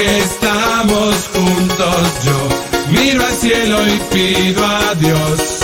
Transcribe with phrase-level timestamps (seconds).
[0.00, 2.48] que estamos juntos yo
[2.90, 5.59] miro al cielo y pido a Dios.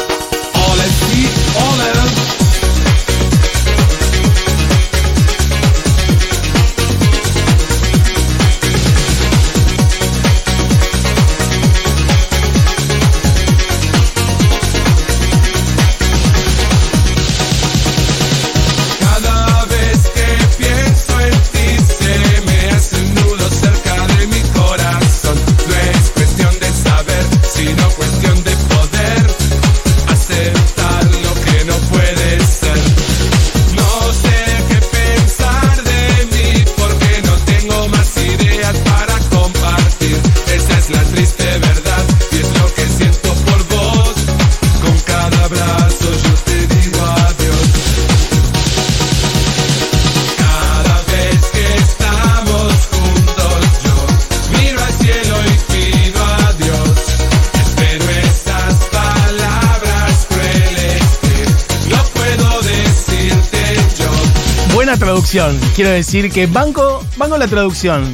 [65.07, 65.57] Traducción.
[65.77, 68.13] Quiero decir que banco, banco la traducción.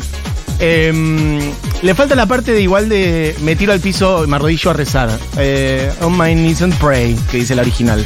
[0.58, 1.40] Em,
[1.80, 5.08] le falta la parte de igual de me tiro al piso me arrodillo a rezar.
[5.38, 8.04] Eh, on my knees and pray, que dice la original.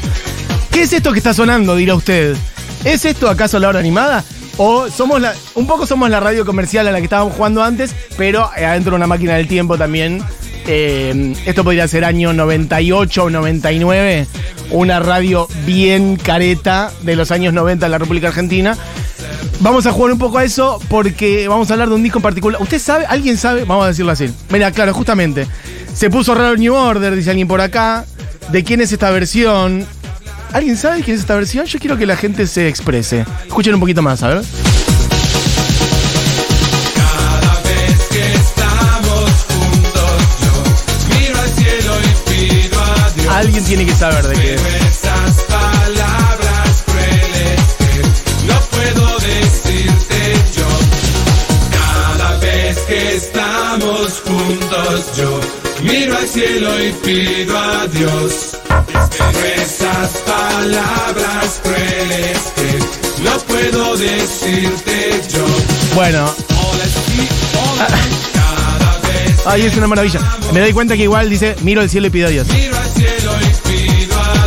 [0.70, 2.36] ¿Qué es esto que está sonando, dirá usted?
[2.84, 4.22] ¿Es esto acaso la hora animada?
[4.56, 7.92] O somos la, un poco somos la radio comercial a la que estábamos jugando antes,
[8.16, 10.22] pero adentro de una máquina del tiempo también.
[10.66, 14.26] Eh, esto podría ser año 98 o 99,
[14.70, 18.76] una radio bien careta de los años 90 en la República Argentina.
[19.60, 22.22] Vamos a jugar un poco a eso porque vamos a hablar de un disco en
[22.22, 22.60] particular.
[22.60, 23.06] ¿Usted sabe?
[23.06, 23.64] ¿Alguien sabe?
[23.64, 24.30] Vamos a decirlo así.
[24.50, 25.46] Mira, claro, justamente.
[25.94, 28.04] Se puso raro New Order, dice alguien por acá.
[28.50, 29.86] ¿De quién es esta versión?
[30.52, 31.66] ¿Alguien sabe quién es esta versión?
[31.66, 33.24] Yo quiero que la gente se exprese.
[33.46, 34.42] Escuchen un poquito más, a ver.
[43.36, 44.56] Alguien tiene que saber de qué
[45.46, 50.68] palabras crueles que no puedo decirte yo.
[51.70, 55.40] Cada vez que estamos juntos yo
[55.82, 58.56] miro al cielo y pido a Dios.
[58.88, 65.44] Espero esas palabras crueles que no puedo decirte yo.
[65.94, 66.34] Bueno.
[67.76, 70.20] Cada vez ay, es una maravilla.
[70.52, 72.46] Me doy cuenta que igual dice, miro el cielo y pido a Dios.
[72.48, 73.25] miro al cielo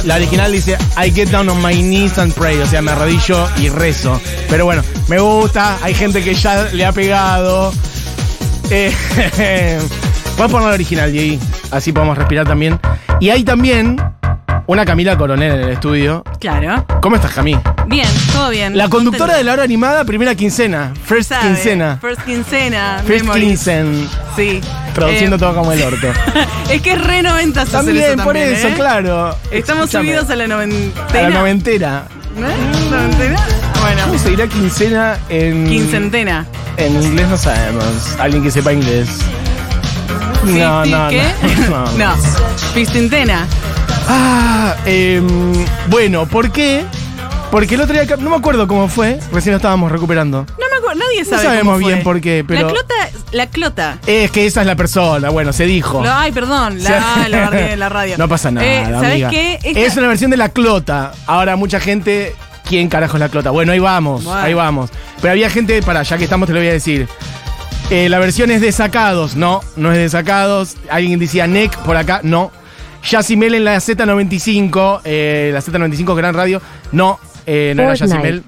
[0.05, 2.57] La original dice, I get down on my knees and pray.
[2.59, 4.19] O sea, me arrodillo y rezo.
[4.49, 5.77] Pero bueno, me gusta.
[5.81, 7.71] Hay gente que ya le ha pegado.
[8.69, 8.91] Eh,
[10.37, 11.39] Voy a poner la original, Jay.
[11.71, 12.79] Así podemos respirar también.
[13.19, 13.97] Y hay también
[14.67, 16.23] una Camila Coronel en el estudio.
[16.39, 16.85] Claro.
[17.01, 17.61] ¿Cómo estás, Camila?
[17.89, 18.77] Bien, todo bien.
[18.77, 20.93] La conductora de la hora animada, primera quincena.
[21.05, 21.97] First Sabe, quincena.
[21.99, 23.01] First quincena.
[23.05, 24.07] First quinzen.
[24.35, 24.61] Sí.
[24.93, 26.07] Traduciendo Eh, todo como el orto.
[26.69, 28.73] es que es re 90 hacer También, eso por eso, ¿eh?
[28.75, 29.35] claro.
[29.49, 31.03] Estamos subidos a la A noventena.
[31.13, 32.03] la noventera.
[32.37, 32.47] ¿No?
[32.95, 33.39] ¿Noventena?
[33.81, 34.01] Bueno.
[34.05, 35.67] ¿Cómo se dirá quincena en.
[35.67, 36.45] Quincentena.
[36.77, 37.83] En inglés no sabemos.
[38.19, 39.09] Alguien que sepa inglés.
[40.45, 41.23] No, Fisti- no, ¿Qué?
[41.69, 41.85] no.
[41.97, 42.05] no.
[43.25, 43.45] no.
[44.07, 45.27] Ah, em,
[45.87, 46.83] bueno, ¿por qué?
[47.51, 50.45] Porque el otro día, no me acuerdo cómo fue, recién lo estábamos recuperando.
[50.59, 51.41] No me acuerdo, nadie sabe.
[51.43, 51.93] sabemos cómo fue.
[51.93, 52.93] bien por qué, pero- La clota,
[53.31, 53.97] la clota.
[54.05, 56.03] Es que esa es la persona, bueno, se dijo.
[56.03, 58.17] Lo- ay, perdón, la, Se- ah, la, en la radio.
[58.19, 59.29] No pasa nada, Eh, ¿Sabes amiga.
[59.31, 59.59] qué?
[59.63, 61.11] Esta- Es una versión de la clota.
[61.25, 62.35] Ahora mucha gente,
[62.67, 63.49] ¿quién carajo es la clota?
[63.49, 64.39] Bueno, ahí vamos, Bueno.
[64.41, 64.91] ahí vamos.
[65.19, 67.07] Pero había gente, para, ya que estamos te lo voy a decir.
[67.89, 70.75] Eh, la versión es de sacados, no, no es de sacados.
[70.91, 72.51] Alguien decía NEC por acá, no.
[73.09, 76.61] Yacimel en la Z95, eh, la Z95 Gran Radio,
[76.91, 77.17] no,
[77.51, 78.13] eh, no era Fortnite.
[78.15, 78.43] Yacimel.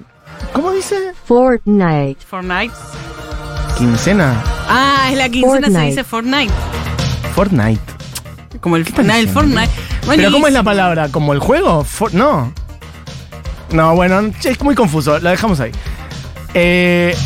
[0.52, 1.12] ¿Cómo dice?
[1.24, 2.18] Fortnite.
[2.28, 2.74] Fortnite.
[3.78, 4.40] ¿Quincena?
[4.68, 5.86] Ah, es la quincena, se Fortnite.
[5.90, 6.52] dice Fortnite.
[7.34, 7.80] Fortnite.
[8.60, 9.28] Como el, nah, el?
[9.28, 9.70] Fortnite.
[10.06, 11.08] Bueno, ¿Pero y- cómo es la palabra?
[11.08, 11.82] ¿Como el juego?
[11.84, 12.52] For- no.
[13.72, 15.18] No, bueno, es muy confuso.
[15.18, 15.72] La dejamos ahí.
[16.54, 17.16] Eh,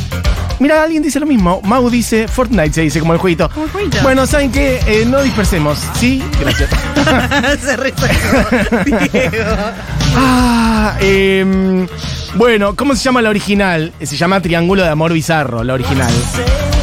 [0.58, 1.60] mira, alguien dice lo mismo.
[1.64, 3.48] Mau dice Fortnite, se dice como el jueguito.
[3.50, 3.98] Como el jueguito.
[4.02, 4.80] Bueno, ¿saben qué?
[4.86, 5.78] Eh, no dispersemos.
[5.94, 6.22] ¿Sí?
[6.40, 6.70] Gracias.
[7.60, 7.76] se.
[9.10, 9.56] Diego.
[10.16, 11.86] ah, em,
[12.34, 13.92] bueno, ¿cómo se llama la original?
[14.02, 16.12] Se llama Triángulo de Amor Bizarro, la original.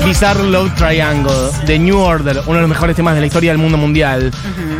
[0.06, 3.58] Bizarre Love Triangle, de New Order, uno de los mejores temas de la historia del
[3.58, 4.31] mundo mundial.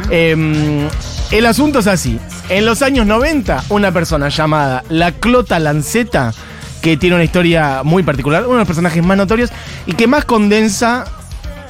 [0.10, 0.88] Em,
[1.32, 2.20] el asunto es así.
[2.50, 6.34] En los años 90, una persona llamada La Clota Lanceta,
[6.84, 9.50] que tiene una historia muy particular, uno de los personajes más notorios
[9.86, 11.06] y que más condensa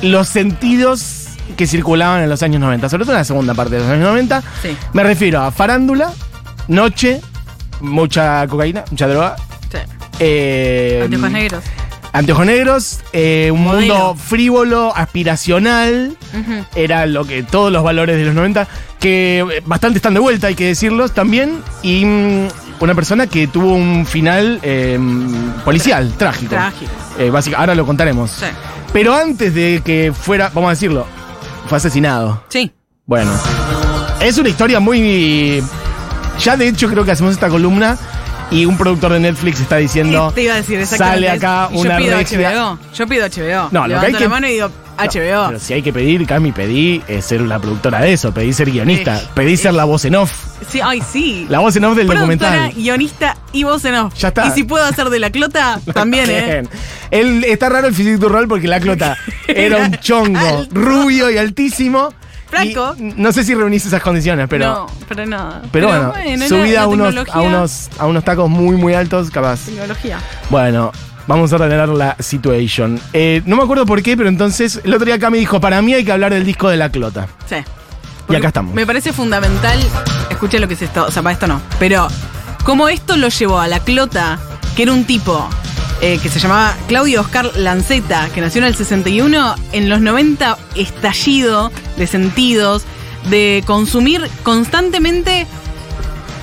[0.02, 3.82] los sentidos que circulaban en los años 90, sobre todo en la segunda parte de
[3.82, 4.42] los años 90.
[4.64, 4.76] Sí.
[4.94, 6.12] Me refiero a farándula,
[6.68, 7.22] noche,
[7.80, 9.36] mucha cocaína, mucha droga.
[9.72, 9.78] Sí.
[10.20, 11.64] eh, Anteojos negros.
[12.12, 13.94] Anteojos negros, eh, un Modelo.
[13.96, 16.18] mundo frívolo, aspiracional.
[16.76, 18.68] Era lo que todos los valores de los 90,
[19.00, 21.62] que bastante están de vuelta, hay que decirlos también.
[21.84, 22.48] Y mm,
[22.84, 25.00] una persona que tuvo un final eh,
[25.66, 26.50] policial, trágico.
[26.52, 26.92] Trágico.
[27.18, 28.32] Eh, básica- ahora lo contaremos.
[28.32, 28.46] Sí.
[28.92, 31.06] Pero antes de que fuera, vamos a decirlo,
[31.68, 32.44] fue asesinado.
[32.50, 32.72] Sí.
[33.06, 33.32] Bueno,
[34.22, 35.64] es una historia muy.
[36.40, 37.98] Ya de hecho creo que hacemos esta columna
[38.52, 40.32] y un productor de Netflix está diciendo.
[40.34, 40.86] Te iba a decir.
[40.86, 42.18] Sale acá Y una yo pido.
[42.18, 42.80] HBO.
[42.96, 43.70] Yo pido HBO.
[43.72, 45.48] No, lo que hay que- la mano y digo HBO.
[45.48, 48.70] pero si hay que pedir, Cami, pedí eh, ser una productora de eso, pedí ser
[48.72, 50.32] guionista, Eh, pedí ser la voz en off.
[50.70, 51.46] Sí, ay, sí.
[51.50, 52.74] La voz en off del Productora, documental.
[52.82, 54.14] guionista y voz en off.
[54.16, 54.48] Ya está.
[54.48, 56.46] Y si puedo hacer de la clota, también, ¿eh?
[56.46, 56.70] Bien.
[57.12, 59.18] Él, está raro el du rol porque la clota
[59.48, 60.76] era un chongo Alto.
[60.76, 62.14] rubio y altísimo.
[62.50, 62.96] Flaco.
[63.00, 64.66] Y no sé si reunís esas condiciones, pero.
[64.66, 65.54] no, pero no.
[65.72, 66.14] Pero, bueno,
[66.48, 69.62] subida la a, unos, tecnología- a, unos, a unos tacos muy, muy altos, capaz.
[69.66, 70.20] Tecnología.
[70.52, 70.92] Bueno,
[71.28, 73.00] vamos a ordenar la situation.
[73.14, 75.82] Eh, no me acuerdo por qué, pero entonces el otro día acá me dijo: Para
[75.82, 77.28] mí hay que hablar del disco de la clota.
[77.50, 77.58] Sí.
[78.30, 78.74] Y acá estamos.
[78.74, 79.80] Me parece fundamental.
[80.30, 81.06] Escuchen lo que es esto.
[81.06, 81.62] O sea, para esto no.
[81.80, 82.08] Pero,
[82.64, 84.40] como esto lo llevó a la clota,
[84.76, 85.50] que era un tipo
[86.02, 90.58] eh, que se llamaba Claudio Oscar Lanceta, que nació en el 61, en los 90
[90.76, 92.84] estallido de sentidos,
[93.30, 95.48] de consumir constantemente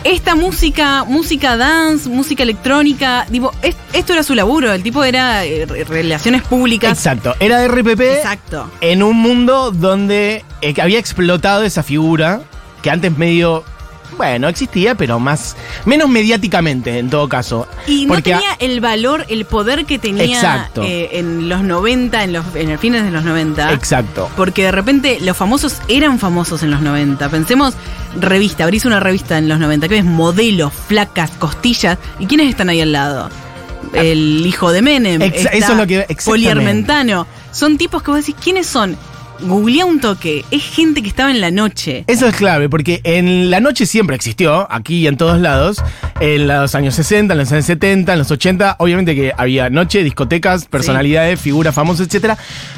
[0.04, 3.26] esta música, música dance, música electrónica.
[3.28, 4.72] Digo, es- esto era su laburo.
[4.72, 6.92] El tipo era eh, re- relaciones públicas.
[6.96, 7.34] Exacto.
[7.40, 8.70] Era RPP Exacto.
[8.80, 12.40] en un mundo donde eh, había explotado esa figura
[12.82, 13.64] que antes medio.
[14.16, 15.56] Bueno, existía, pero más.
[15.84, 17.66] menos mediáticamente, en todo caso.
[17.86, 20.24] Y no a- tenía el valor, el poder que tenía
[20.84, 23.72] eh, en los 90, en los en el fines de los 90.
[23.72, 24.28] Exacto.
[24.36, 27.28] Porque de repente los famosos eran famosos en los 90.
[27.28, 27.74] Pensemos,
[28.20, 31.98] revista, abrís una revista en los 90, que ves modelos, flacas, costillas.
[32.18, 33.30] ¿Y quiénes están ahí al lado?
[33.92, 35.20] El hijo de Menem.
[35.20, 36.06] Exa- está eso es lo que-.
[36.24, 37.26] Poliarmentano.
[37.52, 38.96] Son tipos que vos decís, ¿quiénes son?
[39.42, 40.44] Googlea un toque.
[40.50, 42.04] Es gente que estaba en la noche.
[42.06, 45.82] Eso es clave, porque en la noche siempre existió, aquí y en todos lados,
[46.20, 50.02] en los años 60, en los años 70, en los 80, obviamente que había noche,
[50.02, 52.36] discotecas, personalidades, figuras famosas, etcétera.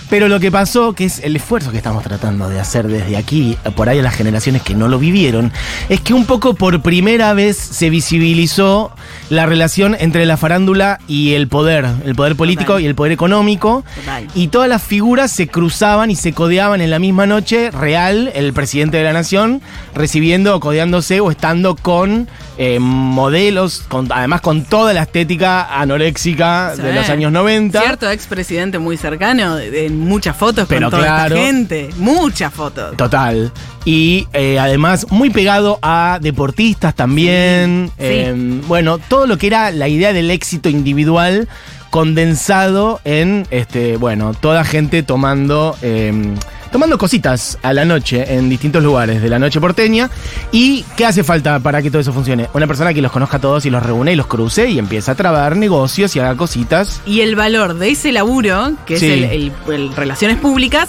[0.08, 3.56] Pero lo que pasó, que es el esfuerzo que estamos tratando de hacer desde aquí,
[3.74, 5.52] por ahí a las generaciones que no lo vivieron,
[5.88, 8.94] es que un poco por primera vez se visibilizó
[9.30, 12.82] la relación entre la farándula y el poder, el poder político Total.
[12.82, 13.84] y el poder económico.
[13.96, 14.28] Total.
[14.34, 18.52] Y todas las figuras se cruzaban y se codeaban en la misma noche, real, el
[18.52, 19.62] presidente de la nación,
[19.94, 22.28] recibiendo o codeándose o estando con
[22.58, 27.80] eh, modelos, con, además con toda la estética anoréxica de los años 90.
[27.80, 31.36] Cierto, expresidente muy cercano, en muchas fotos Pero con toda claro.
[31.36, 31.88] esta gente.
[31.96, 32.96] Muchas fotos.
[32.98, 33.50] Total.
[33.86, 37.90] Y eh, además muy pegado a deportistas también.
[37.96, 41.48] Sí, Eh, bueno, todo lo que era la idea del éxito individual
[41.92, 46.10] condensado en, este, bueno, toda gente tomando, eh,
[46.72, 50.08] tomando cositas a la noche en distintos lugares de la noche porteña.
[50.52, 52.48] ¿Y qué hace falta para que todo eso funcione?
[52.54, 55.12] Una persona que los conozca a todos y los reúne y los cruce y empieza
[55.12, 57.02] a trabar negocios y haga cositas.
[57.04, 59.06] Y el valor de ese laburo, que Sí.
[59.06, 60.88] es el, el- el relaciones públicas,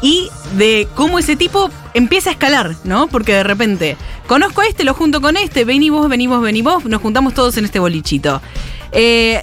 [0.00, 0.28] y
[0.58, 3.06] de cómo ese tipo empieza a escalar, ¿no?
[3.06, 3.96] Porque de repente,
[4.26, 7.32] conozco a este, lo junto con este, vení vos, vení vos, vení vos, nos juntamos
[7.34, 8.42] todos en este bolichito.
[8.90, 9.40] Eh,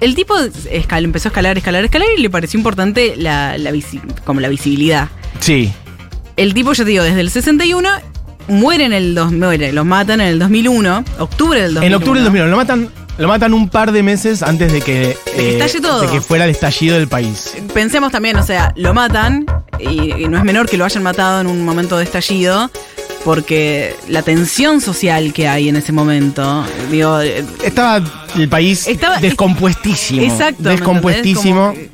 [0.00, 4.00] el tipo escal- empezó a escalar, escalar, escalar y le pareció importante la, la visi-
[4.24, 5.08] como la visibilidad.
[5.40, 5.72] Sí.
[6.36, 7.88] El tipo, yo te digo, desde el 61
[8.48, 11.86] muere en el 2, muere, lo matan en el 2001, octubre del 2001.
[11.86, 12.88] En octubre del 2001 lo matan,
[13.18, 16.00] lo matan un par de meses antes de que, eh, que todo.
[16.02, 17.54] de que fuera el estallido del país.
[17.74, 19.44] Pensemos también, o sea, lo matan
[19.80, 22.70] y, y no es menor que lo hayan matado en un momento de estallido.
[23.24, 28.02] Porque la tensión social que hay en ese momento, digo, eh, Estaba
[28.36, 30.22] el país Estaba- descompuestísimo.
[30.22, 30.62] exacto.
[30.62, 31.74] ¿me Descompuestísimo.
[31.74, 31.90] que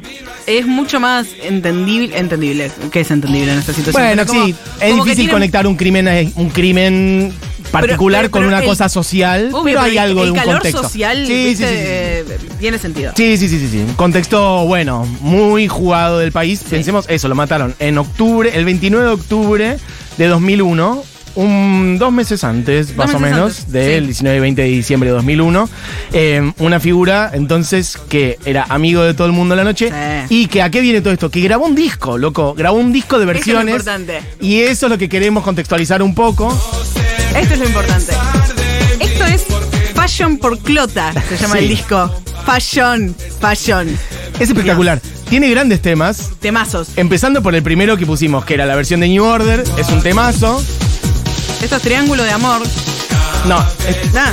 [0.46, 2.70] Es mucho más entendible, entendible.
[2.92, 4.02] ¿Qué es entendible en esta situación?
[4.02, 7.32] Bueno, como- sí, es que difícil tienen- conectar un crimen, a- un crimen
[7.72, 10.36] particular pero- con pero una el- cosa social, Obvio, pero hay algo el de un
[10.38, 10.82] calor contexto.
[10.82, 11.66] social, sí, ¿viste?
[11.66, 11.84] sí, sí, sí.
[11.88, 12.24] Eh,
[12.60, 13.12] tiene sentido.
[13.16, 13.78] Sí, sí, sí, sí, sí.
[13.78, 16.62] Un contexto, bueno, muy jugado del país.
[16.68, 19.78] Pensemos eso, lo mataron en octubre, el 29 de octubre
[20.18, 21.02] de 2001.
[21.36, 24.06] Un, dos meses antes, más o menos, antes, del sí.
[24.06, 25.68] 19 y 20 de diciembre de 2001.
[26.12, 29.90] Eh, una figura, entonces, que era amigo de todo el mundo en la noche.
[30.28, 30.42] Sí.
[30.42, 31.30] Y que a qué viene todo esto?
[31.30, 32.54] Que grabó un disco, loco.
[32.54, 33.74] Grabó un disco de Eso es lo versiones.
[33.74, 34.20] importante.
[34.40, 36.52] Y eso es lo que queremos contextualizar un poco.
[37.36, 38.12] Esto es lo importante.
[39.00, 39.44] Esto es
[39.94, 41.64] Fashion por Clota, se llama Sí.
[41.64, 42.14] el disco.
[42.46, 43.88] Fashion, Fashion.
[44.38, 45.00] Es espectacular.
[45.28, 46.30] Tiene grandes temas.
[46.40, 46.88] Temazos.
[46.96, 49.64] Empezando por el primero que pusimos, que era la versión de New Order.
[49.78, 50.62] Es un temazo.
[51.64, 52.60] Esto es Triángulo de Amor.
[53.46, 54.32] No, es- Nah,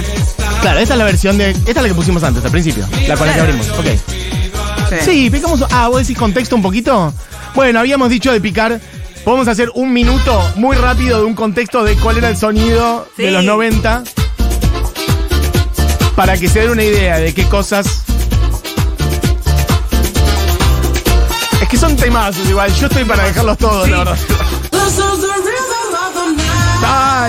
[0.61, 1.51] claro, esta es la versión de.
[1.51, 2.85] Esta es la que pusimos antes, al principio.
[3.07, 3.53] La con la que Claro.
[3.53, 3.69] abrimos.
[3.79, 5.01] Ok.
[5.05, 5.63] Sí, picamos.
[5.71, 7.13] Ah, vos decís contexto un poquito.
[7.55, 8.79] Bueno, habíamos dicho de picar.
[9.23, 13.27] Podemos hacer un minuto muy rápido de un contexto de cuál era el sonido de
[13.27, 13.31] Sí.
[13.31, 14.03] los 90.
[16.15, 17.85] Para que se den una idea de qué cosas.
[21.61, 22.73] Es que son temazos igual.
[22.75, 24.17] Yo estoy para dejarlos todos, la verdad.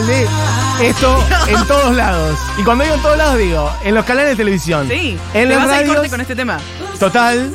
[0.00, 2.38] Esto en todos lados.
[2.58, 4.88] Y cuando digo en todos lados, digo en los canales de televisión.
[4.88, 5.18] Sí.
[5.34, 6.10] En Te las vas al corte radios.
[6.10, 6.58] con este tema.
[6.98, 7.52] Total,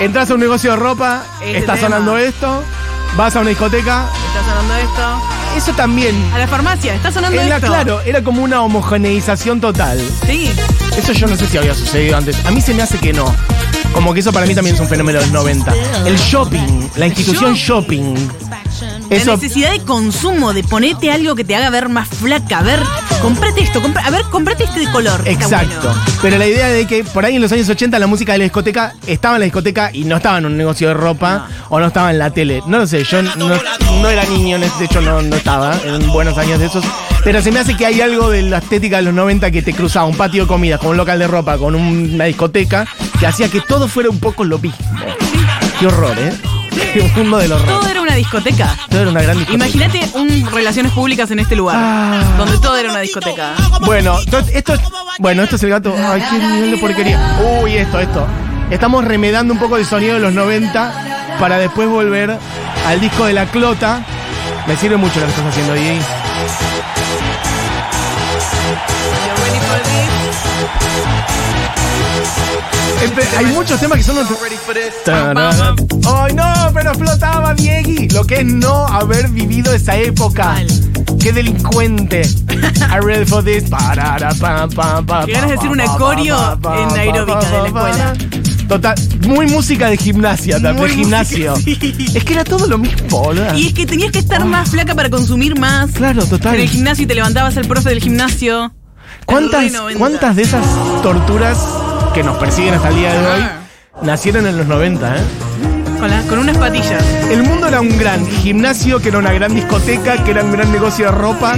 [0.00, 1.86] entras a un negocio de ropa, Este está tema.
[1.88, 2.62] sonando esto,
[3.16, 5.22] vas a una discoteca, Está sonando esto.
[5.56, 6.30] eso también.
[6.34, 7.68] A la farmacia, está sonando Era, esto.
[7.68, 10.00] claro, era como una homogeneización total.
[10.26, 10.50] Sí.
[10.96, 12.44] Eso yo no sé si había sucedido antes.
[12.46, 13.32] A mí se me hace que no.
[13.92, 15.72] Como que eso para mí también es un fenómeno de los 90.
[16.04, 18.14] El shopping, la institución shopping.
[19.10, 22.58] La necesidad de consumo, de ponerte algo que te haga ver más flaca.
[22.58, 22.80] A ver,
[23.22, 25.22] comprate esto, compra- a ver, comprate este de color.
[25.26, 25.88] Exacto.
[25.88, 26.00] bueno.
[26.22, 28.44] Pero la idea de que por ahí en los años 80 la música de la
[28.44, 31.86] discoteca estaba en la discoteca y no estaba en un negocio de ropa o no
[31.86, 32.62] estaba en la tele.
[32.66, 33.48] No lo sé, yo no,
[34.00, 36.84] no era niño, de hecho no, no estaba en buenos años de esos.
[37.24, 39.72] Pero se me hace que hay algo de la estética de los 90 que te
[39.72, 42.86] cruzaba un patio de comidas con un local de ropa, con un- una discoteca,
[43.18, 44.78] que hacía que todo fuera un poco lo mismo.
[45.80, 46.32] Qué horror, ¿eh?
[47.14, 47.56] Qué mundo.
[47.56, 48.76] Todo era una discoteca.
[48.88, 49.64] Todo era una gran discoteca.
[49.66, 52.22] Imagínate un relaciones públicas en este lugar, Ah.
[52.38, 53.52] donde todo era una discoteca.
[53.82, 54.80] Bueno, to- esto es,
[55.18, 55.94] bueno, esto es el gato.
[55.96, 57.38] Ay, qué nivel de porquería.
[57.62, 58.26] Uy, esto, esto.
[58.70, 62.36] Estamos remedando un poco del sonido de los 90 para después volver
[62.86, 64.04] al disco de la clota.
[64.66, 66.00] Me sirve mucho lo que estás haciendo, DJ.
[73.38, 74.16] Hay muchos temas que son...
[75.04, 75.76] Tararán.
[76.06, 76.70] ¡Ay, no!
[76.72, 78.08] Pero explotaba, Diegui.
[78.08, 80.44] Lo que es no haber vivido esa época.
[80.52, 80.66] Mal.
[81.20, 82.22] ¡Qué delincuente!
[82.90, 83.68] I ready for this.
[83.68, 88.14] Parara, Qué ganas de pam, decir pam, pam, en aeróbica de la escuela.
[88.68, 88.94] Total,
[89.28, 91.54] muy música de gimnasia, de Muy gimnasio.
[91.54, 92.06] música, sí.
[92.16, 93.54] Es que era todo lo mismo, boludo.
[93.54, 95.90] Y es que tenías que estar más flaca para consumir más.
[95.92, 96.56] Claro, total.
[96.56, 98.72] En el gimnasio y te levantabas el profe del gimnasio.
[99.24, 99.98] ¿Cuántas, El re 90.
[99.98, 100.64] ¿Cuántas de esas
[101.02, 101.58] torturas
[102.16, 103.52] que nos persiguen hasta el día de hoy Ah.
[104.00, 105.20] nacieron en los 90, eh?
[106.00, 107.04] Con, la- con unas patillas.
[107.30, 110.72] El mundo era un gran gimnasio, que era una gran discoteca, que era un gran
[110.72, 111.56] negocio de ropa,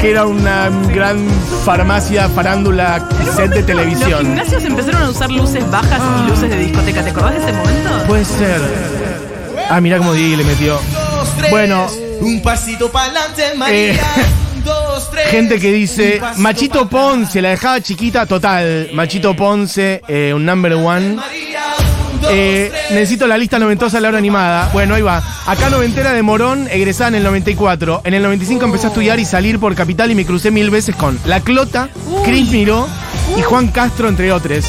[0.00, 1.24] que era una gran
[1.64, 4.20] farmacia, farándula, set de Los televisión.
[4.22, 7.04] gimnasios empezaron a usar luces bajas y luces de discoteca.
[7.04, 7.90] ¿Te acordás de ese momento?
[8.08, 8.60] Puede ser.
[9.70, 10.80] Ah, mira cómo Diego le metió.
[11.50, 11.86] Bueno,
[12.20, 13.92] Un pasito para adelante, María.
[13.94, 14.00] Eh.
[15.28, 18.90] Gente que dice, Machito Ponce, la dejaba chiquita, total.
[18.92, 21.16] Machito Ponce, eh, un number one.
[22.28, 24.70] Eh, necesito la lista noventosa de la hora animada.
[24.72, 25.22] Bueno, ahí va.
[25.46, 28.02] Acá noventera de Morón, egresada en el 94.
[28.04, 30.94] En el 95 empecé a estudiar y salir por Capital y me crucé mil veces
[30.94, 31.88] con La Clota,
[32.24, 32.86] Chris Miró
[33.36, 34.66] y Juan Castro, entre otros.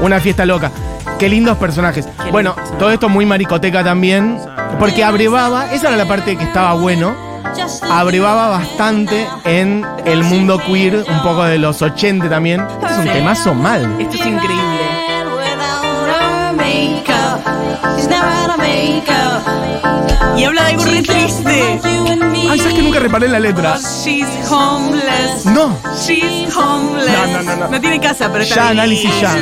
[0.00, 0.70] Una fiesta loca.
[1.18, 2.06] Qué lindos personajes.
[2.30, 4.38] bueno, todo esto muy maricoteca también.
[4.78, 7.29] Porque abrevaba, esa era la parte que estaba bueno.
[7.90, 12.60] Abrevaba bastante en el mundo queer, un poco de los 80 también.
[12.82, 13.82] Este es un temazo mal.
[14.00, 14.80] Esto es increíble.
[20.36, 21.80] Y habla de algo re triste.
[22.50, 23.76] Ay, ¿sabes que nunca reparé en la letra?
[23.78, 25.44] She's homeless.
[25.44, 25.76] No.
[26.06, 27.10] She's homeless.
[27.12, 27.80] No, no, no, no.
[27.80, 28.78] tiene casa, pero está Ya, bien.
[28.80, 29.34] análisis ya.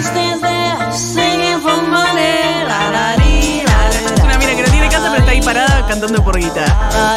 [5.89, 7.17] Cantando por guitarra.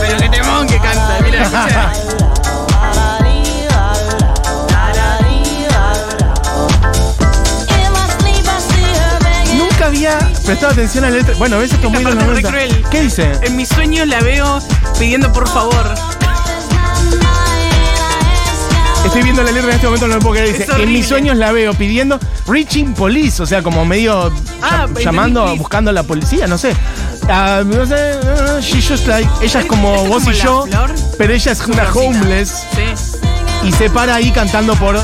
[0.00, 1.18] Pero qué temón que canta.
[1.22, 1.92] Mira, escucha.
[9.56, 11.34] Nunca había prestado atención a la letra.
[11.38, 12.48] Bueno, a veces es muy 90.
[12.48, 12.84] cruel.
[12.90, 13.32] ¿Qué dice?
[13.42, 14.60] En mis sueños la veo
[14.98, 15.94] pidiendo por favor.
[19.04, 20.56] Estoy viendo la letra en este momento, no me puedo creer.
[20.58, 24.32] Dice, en mis sueños la veo pidiendo reaching police, o sea, como medio
[24.62, 26.76] Ah, llamando, buscando a la policía, no sé.
[27.32, 27.94] Ah, no sé,
[28.24, 30.90] ah, she just like, ella es como ¿Esta es vos como y yo, flor?
[31.16, 33.18] pero ella es una homeless Sí.
[33.68, 34.96] y se para ahí cantando por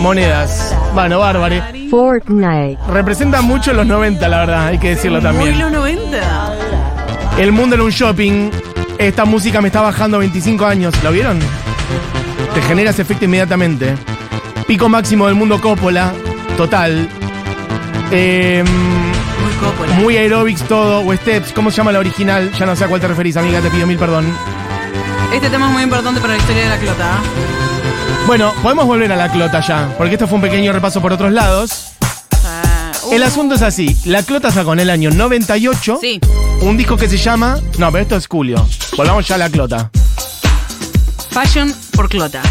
[0.00, 0.74] monedas.
[0.94, 1.56] Bueno, bárbaro.
[1.90, 2.78] Fortnite.
[2.88, 5.58] Representa mucho los 90, la verdad, hay que decirlo Muy también.
[5.58, 6.54] los 90.
[7.38, 8.50] El mundo en un shopping.
[8.98, 10.92] Esta música me está bajando 25 años.
[11.04, 11.38] ¿Lo vieron?
[12.54, 13.94] Te genera ese efecto inmediatamente.
[14.66, 16.12] Pico máximo del mundo Coppola.
[16.56, 17.08] Total.
[18.10, 18.64] Eh,
[20.00, 21.06] Muy aerobics todo.
[21.06, 21.52] O steps.
[21.52, 22.52] ¿Cómo se llama la original?
[22.58, 23.60] Ya no sé a cuál te referís, amiga.
[23.60, 24.26] Te pido mil perdón.
[25.32, 27.18] Este tema es muy importante para la historia de la clota.
[28.26, 29.94] Bueno, podemos volver a la clota ya.
[29.96, 31.92] Porque esto fue un pequeño repaso por otros lados.
[32.44, 33.96] Ah, uh, El asunto es así.
[34.04, 35.98] La clota sacó en el año 98.
[36.00, 36.20] Sí.
[36.60, 37.58] Un disco que se llama.
[37.78, 38.66] No, pero esto es Julio.
[38.96, 39.90] Volvamos ya a la clota.
[41.30, 42.42] Fashion por clota.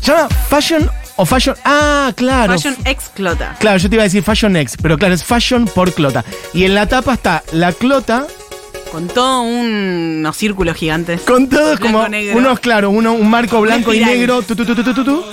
[0.00, 1.54] Se llama Fashion O Fashion.
[1.64, 2.54] Ah, claro.
[2.54, 3.56] Fashion X Clota.
[3.60, 6.24] Claro, yo te iba a decir Fashion X, pero claro, es Fashion por Clota.
[6.52, 8.26] Y en la tapa está la Clota
[8.90, 11.20] Con todo un- unos círculos gigantes.
[11.22, 12.04] con todos como
[12.34, 15.24] unos, claro, uno, un marco blanco y negro, tu, tu, tu.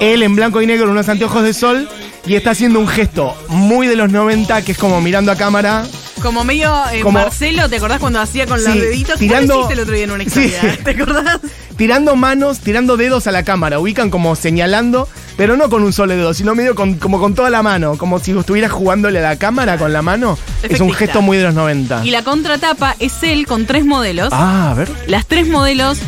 [0.00, 1.88] Él en blanco y negro, unos anteojos de sol,
[2.26, 5.84] y está haciendo un gesto muy de los 90, que es como mirando a cámara.
[6.22, 9.18] Como medio eh, Como- Marcelo, ¿te acordás cuando hacía con los Sí, deditos?
[9.18, 10.40] tirando- ¿Vos lo hiciste el otro día en una Sí.
[10.44, 10.78] historia?
[10.84, 11.40] ¿Te acordás?
[11.76, 13.78] tirando manos, tirando dedos a la cámara.
[13.78, 17.50] Ubican como señalando, pero no con un solo dedo, sino medio con, como con toda
[17.50, 17.98] la mano.
[17.98, 20.38] Como si estuvieras jugándole a la cámara con la mano.
[20.62, 22.04] Es un gesto muy de los 90.
[22.04, 24.30] Y la contratapa es él con tres modelos.
[24.32, 24.88] Ah, a ver.
[25.06, 25.98] Las tres modelos,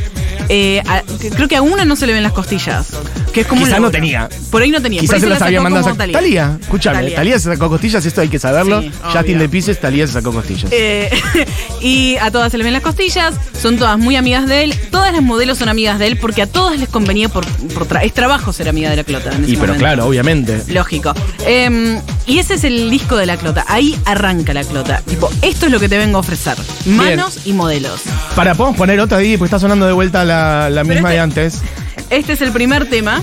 [0.49, 2.87] eh, a- que- creo que a una no se le ven las costillas.
[3.33, 4.28] Que es como un Quizá no tenía.
[4.50, 5.00] Por ahí no tenía.
[5.00, 6.12] Quizás se las la había sacó mandado a como sacar.
[6.12, 7.38] Talía, escúchame, Talía.
[7.38, 8.81] se sacó costillas, esto hay que saberlo.
[8.83, 10.71] Sí, Justin de Pises, Talía se sacó costillas.
[10.73, 11.11] Eh,
[11.81, 14.75] y a todas se le ven las costillas, son todas muy amigas de él.
[14.90, 18.02] Todas las modelos son amigas de él porque a todas les convenía por, por tra-
[18.05, 19.31] es trabajo ser amiga de la clota.
[19.33, 19.78] En ese y pero momento.
[19.81, 20.62] claro, obviamente.
[20.69, 21.12] Lógico.
[21.47, 23.64] Em, y ese es el disco de la clota.
[23.66, 25.02] Ahí arranca la clota.
[25.04, 26.56] Tipo, esto es lo que te vengo a ofrecer.
[26.87, 28.02] Manos y modelos.
[28.37, 31.62] Para, podemos poner otra ahí, pues está sonando de vuelta la, misma este- de antes.
[32.11, 33.23] Este es el primer tema.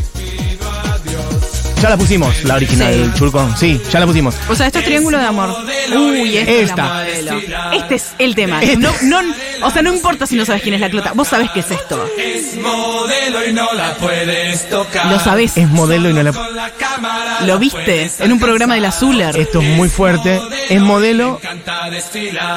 [1.82, 3.20] Ya la pusimos, la original, Sí.
[3.20, 3.48] Churco.
[3.58, 4.34] Sí, ya la pusimos.
[4.50, 5.56] O sea, esto es triángulo de amor.
[5.96, 6.76] Uy, esta, es Esta.
[6.76, 6.94] la
[7.34, 7.72] modelo.
[7.74, 8.64] Este es el tema.
[8.64, 8.78] Este.
[8.78, 9.22] No, no,
[9.66, 11.12] o sea, no importa si no sabes quién es la clota.
[11.14, 12.04] Vos sabés qué es esto.
[12.18, 15.08] Es modelo y no la puedes tocar.
[15.12, 15.58] Lo sabés.
[15.58, 16.32] Es modelo y no la.
[16.34, 19.36] Con la cámara Lo viste en un programa de la Zuller.
[19.38, 20.40] Esto es muy fuerte.
[20.70, 21.40] Es modelo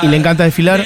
[0.03, 0.85] y le encanta desfilar.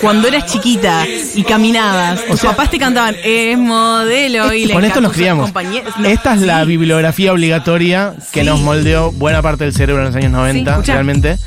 [0.00, 1.04] Cuando eras chiquita
[1.34, 5.50] y caminabas, tus sea- papás te cantaban, es modelo y le Con esto nos criamos.
[5.52, 8.46] no, Esta es la bibliografía obligatoria que Sí.
[8.46, 10.92] nos moldeó buena parte del cerebro en los años 90, escuchá.
[10.94, 11.38] realmente.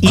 [0.00, 0.10] Y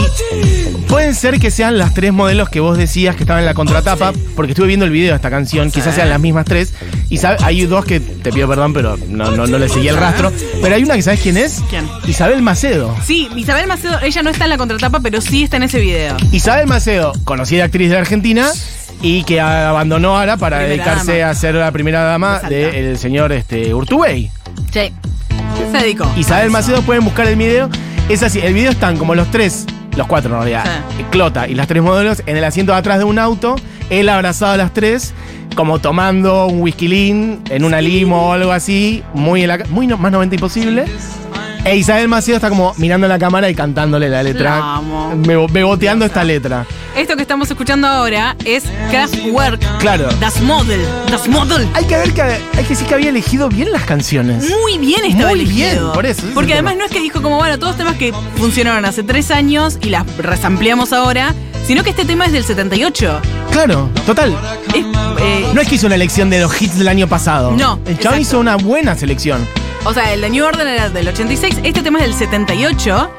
[0.88, 4.14] pueden ser que sean las tres modelos que vos decías que estaban en la contratapa,
[4.36, 6.74] porque estuve viendo el video de esta canción, quizás sean las mismas tres.
[7.10, 9.98] Y sabe- hay dos que te pido perdón, pero no, no, no le seguí el
[9.98, 10.32] rastro.
[10.62, 11.62] Pero hay una que sabes quién es?
[11.70, 11.86] ¿Quién?
[12.08, 12.96] Isabel Macedo.
[13.04, 16.16] Sí, Isabel Macedo, ella no está en la contratapa, pero sí está en ese video.
[16.32, 18.48] Isabel Macedo, conocida actriz de Argentina
[19.02, 21.32] y que abandonó ahora para Primera dedicarse dama.
[21.32, 24.30] a ser la primera dama De del señor este, Urtubey.
[24.72, 24.92] Sí.
[25.72, 26.10] Se dedicó.
[26.18, 27.70] Isabel Macedo pueden buscar el video.
[28.10, 29.66] Es así, el video están como los tres,
[30.02, 30.64] los cuatro en realidad,
[30.98, 31.04] Sí.
[31.12, 33.56] Clota y las tres modelos en el asiento de atrás de un auto,
[33.90, 35.14] él abrazado a las tres,
[35.56, 39.86] como tomando un whisky lean en una limo o algo así, muy, en la muy
[39.88, 40.86] no- más 90 imposible.
[41.64, 45.14] E Isabel Macedo está como mirando la cámara y cantándole la letra, La amo.
[45.18, 46.66] bebo- beboteando esta letra.
[46.98, 49.78] Esto que estamos escuchando ahora es Kraftwerk.
[49.78, 50.10] Claro.
[50.20, 50.82] Das Model.
[51.12, 51.68] Das Model.
[51.76, 54.50] Hay que ver que hay que decir que había elegido bien las canciones.
[54.50, 55.94] Muy bien estaba Muy bien, elegido.
[55.94, 57.96] por eso, ese es Porque el además no es que dijo como, bueno, todos temas
[57.96, 61.36] que funcionaron hace tres años y las resampleamos ahora,
[61.68, 63.22] sino que este tema es del 78.
[63.52, 64.36] Claro, total.
[64.74, 64.84] Es,
[65.22, 67.52] eh, No es que hizo una elección de los hits del año pasado.
[67.52, 68.18] No, El chabón exacto.
[68.20, 69.48] hizo una buena selección.
[69.84, 73.12] O sea, el de New Order era del 86, este tema es del 78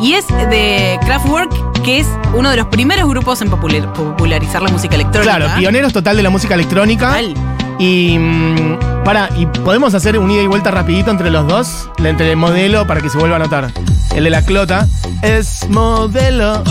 [0.00, 4.70] y es de Kraftwerk, que es uno de los primeros grupos en popular- popularizar la
[4.70, 5.36] música electrónica.
[5.36, 7.08] Claro, pioneros total de la música electrónica.
[7.08, 7.34] Total.
[7.78, 12.30] Y mm, para, y podemos hacer un ida y vuelta rapidito entre los dos, entre
[12.30, 13.70] el modelo para que se vuelva a notar.
[14.14, 14.88] El de la clota
[15.20, 16.64] es modelo.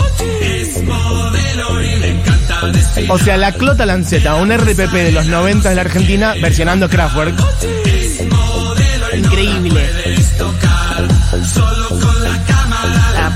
[3.08, 7.36] O sea, la clota lanceta, un RPP de los 90 de la Argentina, versionando Kraftwerk.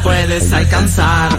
[0.02, 1.30] Puedes alcanzar.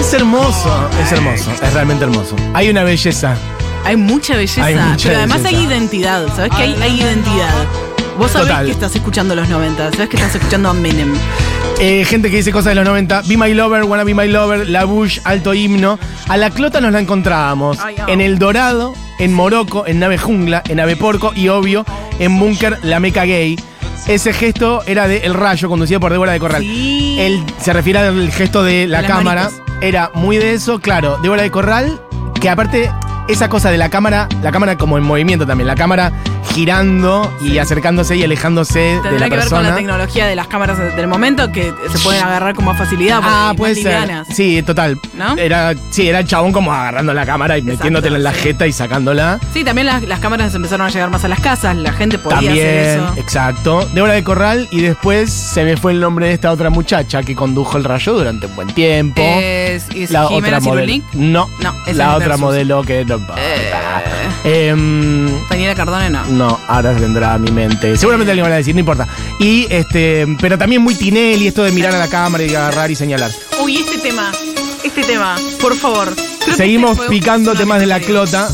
[0.00, 2.36] Es hermoso, es hermoso, es realmente hermoso.
[2.54, 3.36] Hay una belleza.
[3.84, 5.58] Hay mucha belleza, Hay mucha pero además belleza.
[5.62, 6.26] hay identidad.
[6.34, 7.66] ¿Sabes que hay, hay identidad?
[8.18, 8.66] Vos sabés Total.
[8.66, 11.14] que estás escuchando los 90, sabés que estás escuchando a Menem.
[11.78, 13.22] Eh, gente que dice cosas de los 90.
[13.22, 15.98] Be My Lover, Wanna Be My Lover, La Bush, Alto Himno.
[16.28, 20.62] A la Clota nos la encontrábamos Ay, en El Dorado, en Morocco, en Nave Jungla,
[20.68, 21.84] en Ave Porco y obvio
[22.18, 23.56] en Búnker La Meca Gay.
[24.06, 26.62] Ese gesto era de El Rayo, conducido por Débora de Corral.
[26.62, 27.16] Sí.
[27.18, 29.44] Él se refiere al gesto de la las cámara.
[29.44, 29.62] manitos.
[29.80, 31.18] Era muy de eso, claro.
[31.22, 32.00] Débora de Corral,
[32.40, 32.90] que aparte,
[33.28, 36.12] esa cosa de la cámara, la cámara como en movimiento también, la cámara
[36.56, 40.46] girando y acercándose y alejándose de Tendrá la que ver con la tecnología de las
[40.46, 43.20] cámaras del momento que se pueden agarrar con más facilidad.
[43.22, 43.92] Ah, puede más ser.
[44.00, 44.26] livianas.
[44.34, 44.98] Sí, total.
[45.14, 45.36] ¿No?
[45.36, 48.40] Era, sí, era el chabón como agarrando la cámara y Exacto, metiéndotela en la sí.
[48.40, 49.38] jeta y sacándola.
[49.52, 52.36] Sí, también las, las cámaras empezaron a llegar más a las casas, la gente podía
[52.38, 53.12] También, hacer eso.
[53.16, 53.88] exacto.
[53.92, 57.34] Débora de Corral y después se me fue el nombre de esta otra muchacha que
[57.36, 59.20] condujo el rayo durante un buen tiempo.
[59.22, 61.02] Es, es la Jimena otra modelo.
[61.12, 62.40] No, No, la otra Versus.
[62.40, 63.16] modelo que no.
[63.36, 64.68] Eh.
[64.68, 66.24] Em, Daniela Cardone no.
[66.26, 67.96] no, ahora vendrá a mi mente.
[67.96, 69.06] Seguramente alguien me va a decir, no importa.
[69.38, 72.94] Y este, pero también muy Tinelli, esto de mirar a la cámara y agarrar y
[72.96, 73.30] señalar.
[73.62, 74.32] Uy, este tema,
[74.84, 76.14] este tema, por favor.
[76.44, 78.48] Creo Seguimos este picando temas de la clota.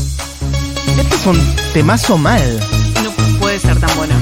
[0.99, 2.59] Este es un temazo mal.
[3.03, 4.15] No puede ser tan bueno.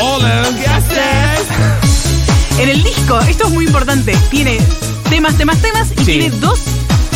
[0.00, 1.46] Hola, ¿qué haces?
[2.60, 4.58] En el disco, esto es muy importante, tiene
[5.10, 6.04] temas, temas, temas y Sí.
[6.04, 6.60] tiene dos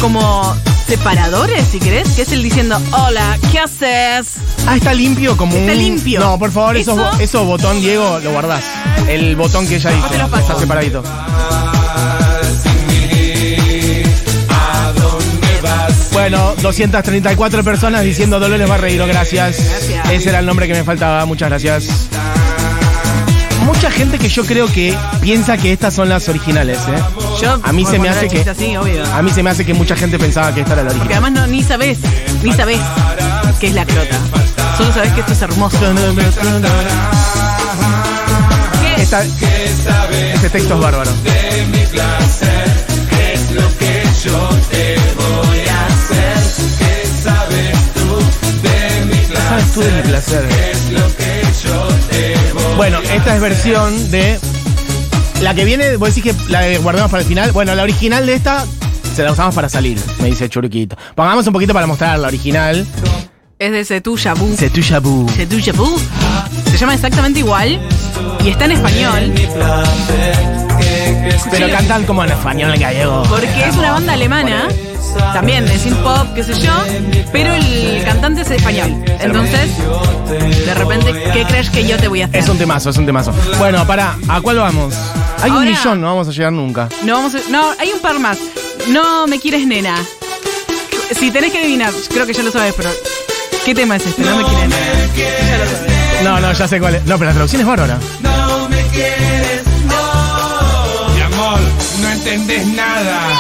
[0.00, 0.56] como
[0.88, 4.36] separadores, si querés, que es el diciendo, hola, ¿qué haces?
[4.66, 6.18] Ah, está limpio como Está un- limpio.
[6.18, 8.64] No, por favor, Eso- esos botón, Diego, lo guardás.
[9.06, 10.08] El botón que ella dijo.
[10.08, 10.42] te lo paso.
[10.48, 11.02] Está separadito.
[16.12, 19.56] Bueno, 234 personas diciendo Dolores Barreiro, gracias.
[19.68, 20.10] Gracias.
[20.10, 22.08] Ese era el nombre que me faltaba, muchas gracias.
[23.98, 27.02] Gente que yo creo que piensa que estas son las originales, ¿eh?
[27.42, 29.04] Yo, A mí se me hace que- chiste así, obvio.
[29.12, 31.24] A mí se me hace que mucha gente pensaba que esta era la Porque original.
[31.24, 31.98] además no, ni sabés,
[32.44, 32.78] ni sabés
[33.58, 34.16] qué es la clota.
[34.76, 35.78] Solo sabés que esto es hermoso.
[38.80, 39.02] ¿Qué?
[39.02, 41.10] Esta- ¿Qué sabes este texto es bárbaro.
[41.24, 42.86] de mi placer?
[43.10, 46.38] ¿Qué es lo que yo te voy a hacer?
[46.78, 48.16] ¿Qué sabes tú
[48.62, 50.48] de mi ¿Qué sabes tú de mi placer?
[52.78, 54.38] Bueno, esta es versión de.
[55.42, 57.50] La que viene, vos decís que la guardamos para el final.
[57.52, 58.64] Bueno, la original de esta
[59.14, 60.96] se la usamos para salir, me dice Churuquito.
[61.16, 62.86] Pongamos un poquito para mostrar la original.
[63.58, 64.54] Es de Setu Yabu.
[64.56, 65.28] C'est tu chabou.
[65.30, 65.98] Setu Yabu.
[66.70, 67.80] Se llama exactamente igual
[68.44, 69.32] y está en español
[71.50, 73.24] Pero cantan como en español en gallego.
[73.28, 74.68] porque es una banda alemana.
[75.32, 76.72] También de synth pop, qué sé yo,
[77.32, 79.04] pero el cantante es español.
[79.20, 79.70] Entonces,
[80.66, 82.40] de repente, ¿qué crees que yo te voy a hacer?
[82.40, 83.32] Es un temazo, es un temazo.
[83.58, 84.94] Bueno, para, ¿a cuál vamos?
[85.42, 86.88] Hay un millón, no vamos a llegar nunca.
[87.04, 88.38] No, vamos a- no, hay un par más.
[88.88, 89.94] No me quieres, nena.
[91.18, 92.90] Si tenés que adivinar, creo que ya lo sabes, pero
[93.64, 94.22] ¿qué tema es este?
[94.22, 94.76] No, me quieres, nena.
[95.16, 96.24] Ya lo sabes.
[96.24, 97.04] No, no, ya sé cuál es.
[97.04, 97.98] No, pero la traducción es bárbara.
[98.20, 101.14] No me quieres, no.
[101.14, 101.60] Mi amor,
[102.02, 103.30] no entendés nada.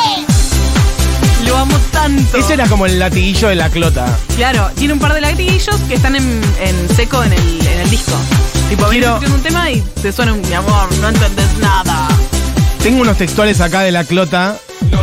[1.58, 2.36] Amo tanto.
[2.38, 4.06] Ese era como el latiguillo de la clota.
[4.36, 7.90] Claro, tiene un par de latiguillos que están en, en seco en el, en el
[7.90, 8.12] disco.
[8.68, 12.08] Tipo, Quiero- escuchando un tema y te suena un mi amor, no entendés nada.
[12.82, 14.56] Tengo unos textuales acá de la clota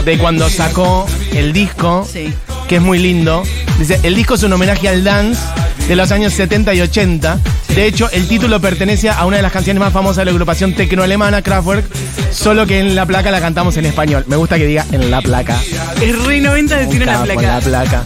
[0.06, 2.34] de cuando sacó el disco, Sí.
[2.68, 3.44] que es muy lindo.
[3.80, 5.40] Dice, el disco es un homenaje al dance
[5.88, 7.40] de los años 70 y 80.
[7.76, 10.74] De hecho, el título pertenece a una de las canciones más famosas de la agrupación
[10.74, 11.86] tecno-alemana, Kraftwerk,
[12.32, 14.24] solo que en la placa la cantamos en español.
[14.28, 15.60] Me gusta que diga en la placa.
[16.02, 18.04] Es re 90 decir en la placa.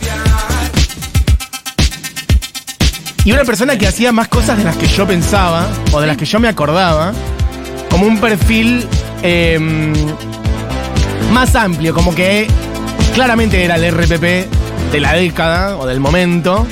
[3.23, 6.17] Y una persona que hacía más cosas de las que yo pensaba, o de las
[6.17, 7.13] que yo me acordaba,
[7.89, 8.87] como un perfil
[9.21, 9.59] eh,
[11.31, 12.47] más amplio, como que
[13.13, 16.65] claramente era el RPP de la década o del momento,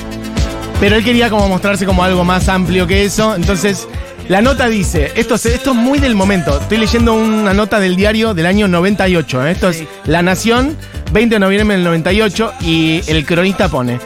[0.80, 3.86] pero él quería como mostrarse como algo más amplio que eso, entonces
[4.28, 7.96] la nota dice, esto, es- esto es muy del momento, estoy leyendo una nota del
[7.96, 9.50] diario del año 98, ¿eh?
[9.52, 10.76] esto es La Nación,
[11.12, 13.98] 20 de noviembre del 98, y el cronista pone...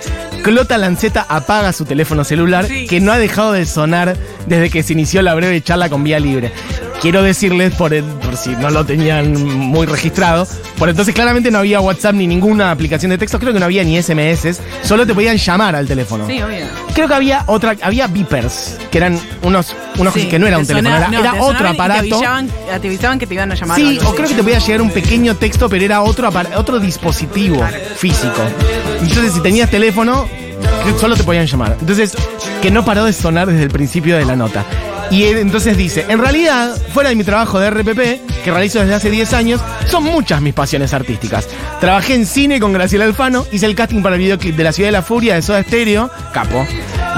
[0.42, 2.88] Clota Lanceta apaga su teléfono celular Sí.
[2.88, 6.18] que no ha dejado de sonar desde que se inició la breve charla con Vía
[6.18, 6.50] Libre.
[7.02, 10.46] Quiero decirles, por, el- por si no lo tenían muy registrado,
[10.78, 13.82] por entonces claramente no había WhatsApp ni ninguna aplicación de texto, creo que no había
[13.82, 16.28] ni SMS, solo te podían llamar al teléfono.
[16.28, 16.64] Sí, obvio.
[16.94, 20.62] Creo que había otra, había beepers, que eran unos, unos Sí, que no era un
[20.66, 22.02] te teléfono, sonaba- era, no, era te otro sonaban y aparato.
[22.02, 22.48] Te avisaban,
[22.80, 23.76] te avisaban que te iban a llamar.
[23.76, 27.66] Sí, o creo que te podía llegar un pequeño texto, pero era otro, otro dispositivo
[27.96, 28.42] físico.
[29.00, 30.28] Entonces, si tenías teléfono,
[31.00, 31.76] solo te podían llamar.
[31.80, 32.12] Entonces,
[32.60, 34.64] que no paró de sonar desde el principio de la nota.
[35.12, 38.94] Y él entonces dice, en realidad, fuera de mi trabajo de RPP, que realizo desde
[38.94, 41.46] hace 10 años, son muchas mis pasiones artísticas.
[41.80, 44.88] Trabajé en cine con Graciela Alfano, hice el casting para el videoclip de La Ciudad
[44.88, 46.66] de la Furia de Soda Stereo, capo.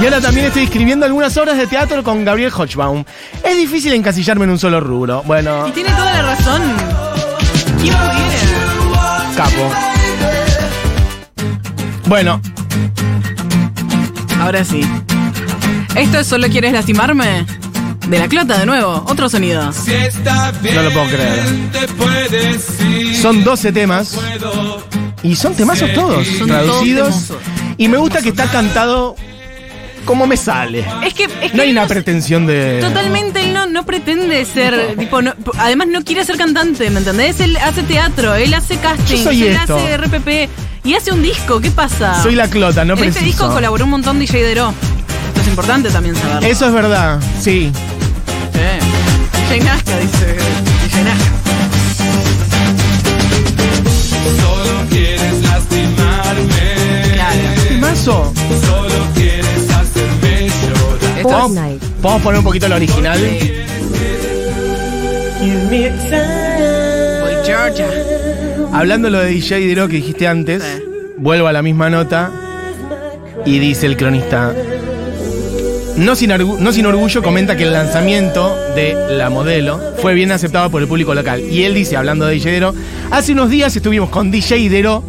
[0.00, 3.04] Y ahora también estoy escribiendo algunas obras de teatro con Gabriel Hochbaum.
[3.44, 5.22] Es difícil encasillarme en un solo rubro.
[5.22, 6.62] Bueno, Y tiene toda la razón.
[7.80, 9.32] ¿Quién pudiera?
[9.36, 9.70] capo.
[12.06, 12.40] Bueno,
[14.40, 14.80] Ahora sí.
[15.94, 17.46] ¿Esto es Solo quieres lastimarme?
[18.08, 19.04] De la clota, de nuevo.
[19.08, 19.72] Otro sonido.
[19.72, 21.42] Si está bien, No lo puedo creer.
[21.72, 23.16] Te puedes ir.
[23.16, 24.18] son 12 temas
[25.22, 27.08] y son temazos todos, Son traducidos.
[27.28, 27.36] temazos.
[27.78, 29.16] y me gusta que está cantado
[30.04, 30.84] como me sale.
[31.02, 32.78] Es que, es que No hay él una no- pretensión de...
[32.82, 37.40] Totalmente, él no, no pretende ser, tipo, no- además no quiere ser cantante, ¿me entendés?
[37.40, 39.76] Él hace teatro, él hace casting, Yo soy él esto.
[39.78, 40.50] hace RPP
[40.84, 42.22] y hace un disco, ¿qué pasa?
[42.22, 43.24] Soy la clota, no En este preciso.
[43.44, 44.74] disco colaboró un montón DJ Dero.
[45.28, 46.46] Esto es importante también saberlo.
[46.46, 47.72] Eso es verdad, sí.
[49.54, 50.26] DJ Nazca, dice
[50.82, 51.30] DJ Nazca.
[54.40, 57.12] Solo quieres lastimarme.
[57.12, 57.62] Claro.
[57.68, 58.32] Temazo.
[58.66, 61.18] Solo quieres hacerme llorar.
[61.18, 61.86] Esto ¿Podemos, Fortnite.
[62.02, 63.18] podemos poner un poquito el original?
[67.20, 67.88] Boy Georgia.
[68.72, 70.82] Hablando de lo de DJ Dero que dijiste antes, Sí.
[71.18, 72.32] vuelvo a la misma nota.
[73.46, 74.52] Y dice el cronista.
[75.96, 80.32] No sin, argu- no sin orgullo comenta que el lanzamiento de la modelo fue bien
[80.32, 81.40] aceptado por el público local.
[81.40, 82.74] Y él dice, hablando de DJ Dero,
[83.12, 85.04] hace unos días estuvimos con DJ Dero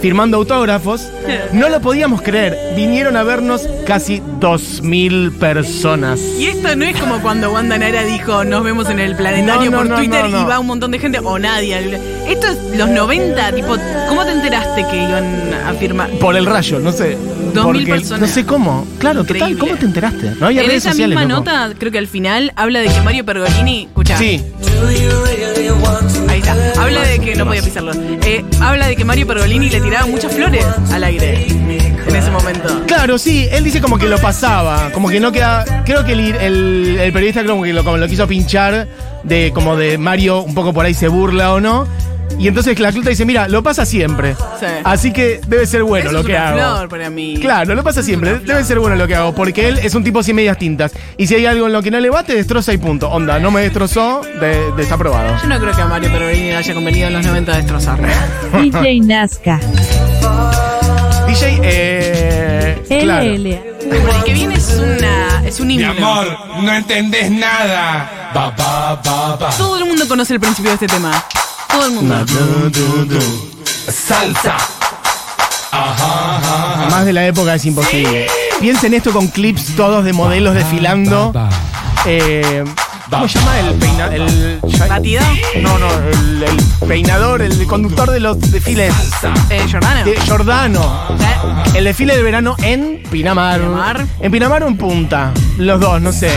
[0.00, 1.08] firmando autógrafos.
[1.52, 2.56] No lo podíamos creer.
[2.76, 6.20] Vinieron a vernos casi 2.000 personas.
[6.38, 9.82] Y esto no es como cuando Wanda Nara dijo nos vemos en el planetario No,
[9.82, 11.98] no, por Twitter y va un montón de gente o nadie.
[12.28, 13.76] Esto es los 90, tipo,
[14.08, 16.10] ¿cómo te enteraste que iban a firmar?
[16.20, 17.16] Por el rayo, no sé.
[17.54, 18.20] 2.000 Porque- personas.
[18.20, 18.86] No sé cómo.
[18.98, 19.60] Claro, total, Increíble.
[19.60, 20.32] ¿cómo te enteraste?
[20.38, 21.16] No había en redes esa sociales.
[21.18, 21.50] misma loco.
[21.50, 24.42] nota, creo que al final habla de que Mario Pergolini, escucha, Sí,
[26.28, 27.92] ahí está, habla de que no podía pisarlo.
[28.24, 32.82] Eh, habla de que Mario Pergolini le tiraba muchas flores al aire en ese momento.
[32.86, 33.48] claro, sí.
[33.50, 35.64] Él dice como que lo pasaba, como que no queda.
[35.84, 38.86] Creo que el, el- el periodista como que lo, como lo quiso pinchar
[39.24, 41.86] de como de Mario un poco por ahí se burla o no.
[42.38, 44.34] Y entonces la cluta dice, mira, lo pasa siempre.
[44.60, 44.66] Sí.
[44.84, 46.58] Así que debe ser bueno Eso lo es que una hago.
[46.76, 47.36] flor para mí.
[47.40, 48.38] Claro, lo pasa siempre.
[48.38, 50.92] Debe ser bueno lo que hago, porque él es un tipo sin medias tintas.
[51.16, 53.08] Y si hay algo en lo que no le va, te destroza y punto.
[53.10, 55.36] Onda, no me destrozó, de, de- está aprobado.
[55.42, 58.06] Yo no creo que a Mario Pergolini le haya convenido en los 90 destrozarlo.
[58.62, 59.60] DJ Nazca.
[61.28, 62.84] DJ, eh.
[63.02, 63.24] Claro.
[63.86, 65.90] Bueno, el que viene es una es un Mi himno.
[65.90, 66.26] amor,
[66.62, 68.30] no entendés nada.
[68.34, 69.50] Ba, ba, ba, ba.
[69.56, 71.22] Todo el mundo conoce el principio de este tema.
[71.70, 72.24] Todo el mundo.
[73.90, 74.56] Salsa.
[76.90, 78.26] Más de la época es imposible.
[78.60, 81.32] Piensen esto con clips todos de modelos desfilando.
[82.06, 82.64] Eh,
[83.10, 84.14] ¿Cómo se llama el peinador?
[84.14, 85.22] El, ¿Batido?
[85.62, 88.92] No, no, el, el peinador, el conductor de los desfiles.
[89.50, 89.64] Eh,
[90.28, 91.08] Jordano.
[91.18, 91.24] De.
[91.24, 93.60] Eh, El desfile de verano en Pinamar.
[93.60, 94.06] Pinamar.
[94.20, 95.32] En Pinamar o en Punta.
[95.58, 96.30] Los dos, no sé.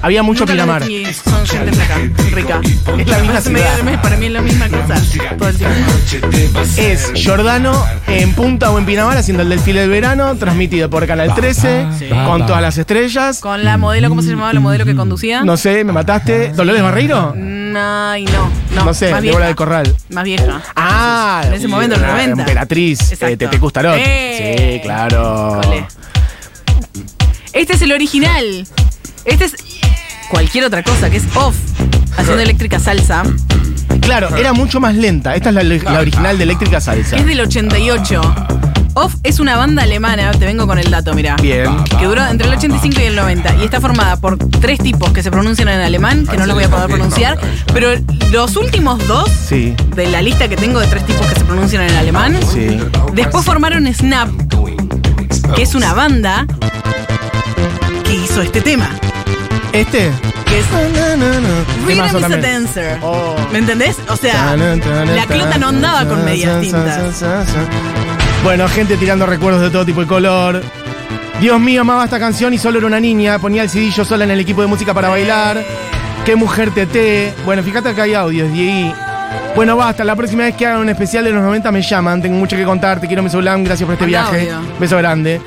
[0.00, 0.84] Había mucho nunca Pinamar.
[0.86, 1.98] vi, Son gente flaca,
[2.32, 2.60] rica.
[2.98, 3.76] Es la misma ciudad.
[3.82, 5.02] de para mí es la misma cosa.
[5.38, 5.74] Todo el tiempo.
[6.76, 11.34] Es Giordano en Punta o en Pinamar haciendo el desfile del verano, transmitido por Canal
[11.34, 12.08] 13, Sí.
[12.26, 13.40] con todas las estrellas.
[13.40, 15.42] Con la modelo, ¿cómo se llamaba la modelo que conducía?
[15.44, 17.34] No sé, me ¿Dolores Barreiro?
[17.36, 18.50] No, y no.
[18.74, 19.46] No, No sé, más Débora vieja.
[19.46, 19.96] del Corral.
[20.10, 20.62] Más vieja.
[20.76, 22.42] Ah, En ese momento, en los la 90.
[22.42, 23.26] Emperatriz, Exacto.
[23.26, 23.96] eh, Tete Custarot.
[23.98, 24.76] Eh.
[24.78, 25.60] Sí, claro.
[25.62, 25.86] Cole.
[27.52, 28.66] Este es el original.
[29.24, 29.54] Este es
[30.30, 31.54] cualquier otra cosa, que es off.
[32.16, 33.22] Haciendo eléctrica salsa.
[34.00, 35.34] Claro, era mucho más lenta.
[35.34, 37.16] Esta es la, la original de Eléctrica Salsa.
[37.16, 38.20] Es del 88.
[38.94, 41.36] Off es una banda alemana, te vengo con el dato, mira.
[41.36, 41.82] Bien.
[41.98, 43.56] Que duró entre el 85 y el 90.
[43.56, 46.64] Y está formada por tres tipos que se pronuncian en alemán, que no los voy
[46.64, 47.38] a poder pronunciar.
[47.72, 47.90] Pero
[48.30, 51.82] los últimos dos Sí, de la lista que tengo de tres tipos que se pronuncian
[51.82, 52.78] en alemán, sí.
[53.14, 54.28] después formaron Snap,
[55.54, 56.46] que es una banda
[58.04, 58.90] que hizo este tema.
[59.72, 60.10] ¿Este?
[60.46, 60.66] Que es
[61.86, 62.36] ¿Qué más Rhythm is a?
[62.40, 62.98] Dancer.
[63.02, 63.34] Oh.
[63.52, 63.96] ¿Me entendés?
[64.08, 67.22] O sea, la clota no andaba con medias tintas.
[68.42, 70.62] Bueno, gente tirando recuerdos de todo tipo y color.
[71.40, 73.38] Dios mío, amaba esta canción y solo era una niña.
[73.38, 75.62] Ponía el CD yo sola en el equipo de música para bailar.
[76.24, 77.32] Qué mujer teté.
[77.44, 78.94] Bueno, fíjate que hay audios, Diego.
[79.54, 80.04] Bueno, basta.
[80.04, 82.20] La próxima vez que hagan un especial de los 90 me llaman.
[82.20, 83.00] Tengo mucho que contar.
[83.00, 83.62] Te quiero, Mesolam.
[83.62, 84.50] Gracias por este viaje.
[84.78, 85.40] Beso grande.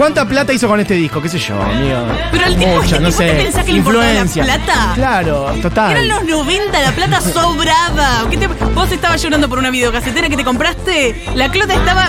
[0.00, 1.20] ¿Cuánta plata hizo con este disco?
[1.20, 1.98] ¿Qué sé yo, amigo?
[2.32, 3.34] Pero el tipo Mucha, este, no ¿vos te sé.
[3.34, 4.44] pensás que le importaba la Influencia.
[4.44, 4.92] plata?
[4.94, 5.90] Claro, total.
[5.92, 8.24] Eran los 90, la plata sobraba.
[8.30, 11.22] ¿Qué te- vos estabas llorando por una videocasetera que te compraste.
[11.34, 12.08] La clota estaba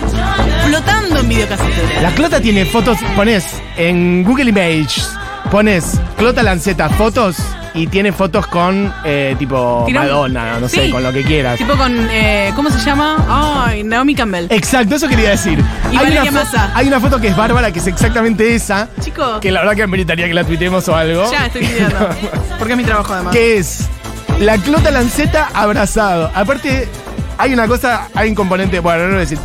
[0.68, 2.02] flotando en videocasetera.
[2.02, 3.44] La Clota tiene fotos, pones
[3.76, 5.10] en Google Images,
[5.52, 7.36] pones Clota Lanceta fotos
[7.74, 11.58] y tiene fotos con eh, tipo Madonna, no sé, con lo que quieras.
[11.58, 11.94] Tipo con.
[12.12, 13.16] eh, ¿Cómo se llama?
[13.66, 14.48] Ay, Naomi Campbell.
[14.50, 15.64] Exacto, eso quería decir.
[15.92, 16.72] Y Valeria una, Massa.
[16.74, 19.88] hay una foto que es bárbara, que es exactamente esa, Chico, que la verdad que
[19.88, 21.32] meritaría que la tuitemos o algo.
[21.32, 22.10] ya estoy pidiendo.
[22.60, 23.34] Porque es mi trabajo además.
[23.34, 23.88] que es
[24.40, 26.30] la Clota Lanceta abrazado.
[26.36, 26.88] Aparte,
[27.38, 29.40] hay una cosa, hay un componente, bueno, no lo voy a decir.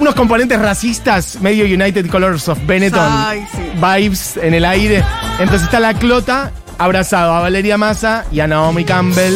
[0.00, 3.58] Unos componentes racistas, medio United Colors of Benetton Ay, sí.
[3.74, 5.04] vibes en el aire.
[5.38, 9.34] Entonces está la Clota abrazado a Valeria Massa y a Naomi Campbell.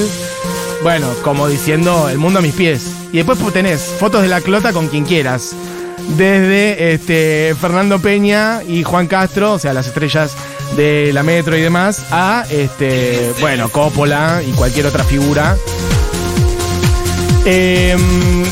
[0.82, 2.90] Bueno, como diciendo, el mundo a mis pies.
[3.12, 5.54] Y después pues, tenés fotos de la Clota con quien quieras.
[6.16, 10.32] Desde este, Fernando Peña y Juan Castro, o sea, las estrellas
[10.74, 15.56] de la metro y demás, a este, bueno, Coppola y cualquier otra figura.
[17.44, 18.42] Em,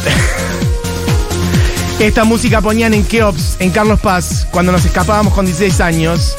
[1.99, 6.37] esta música ponían en Keops, en Carlos Paz, cuando nos escapábamos con 16 años,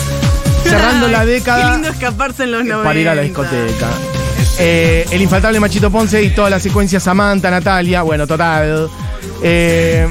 [0.77, 2.83] cerrando la década Qué lindo escaparse en los 90.
[2.83, 3.87] para ir a la discoteca.
[4.59, 8.89] Eh, el infaltable Machito Ponce y toda la secuencia Samantha, Natalia, bueno, total.
[9.41, 10.07] Eh,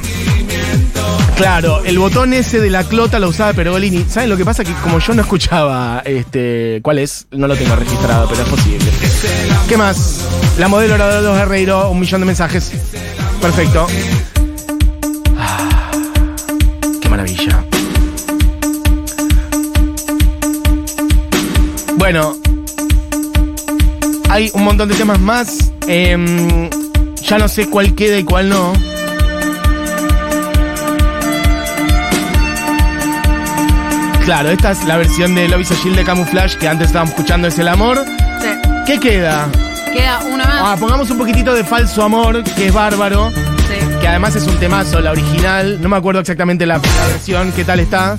[1.36, 4.04] claro, el botón ese de la clota lo usaba Pergolini.
[4.08, 4.64] ¿Saben lo que pasa?
[4.64, 6.80] Que como yo no escuchaba este.
[6.82, 7.26] ¿Cuál es?
[7.30, 8.90] No lo tengo registrado, pero es posible.
[9.68, 10.26] ¿Qué más?
[10.58, 12.72] La modelo era de los Herreiro, un millón de mensajes.
[13.40, 13.86] Perfecto.
[15.38, 15.90] Ah,
[17.00, 17.64] qué maravilla.
[22.02, 22.36] Bueno,
[24.28, 25.70] hay un montón de temas más.
[25.86, 26.68] Em,
[27.22, 28.72] ya no sé cuál queda y cuál no.
[34.24, 37.56] Claro, esta es la versión de a Shield de Camouflage que antes estábamos escuchando, es
[37.60, 38.04] el amor.
[38.40, 38.48] Sí.
[38.84, 39.46] ¿Qué queda?
[39.94, 40.60] Queda una más.
[40.60, 43.98] Ah, pongamos un poquitito de falso amor, que es bárbaro, Sí.
[44.00, 45.80] que además es un temazo, la original.
[45.80, 48.16] No me acuerdo exactamente la, la versión, qué tal está.